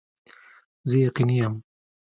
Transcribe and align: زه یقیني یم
زه 0.89 0.95
یقیني 1.05 1.35
یم 1.43 1.53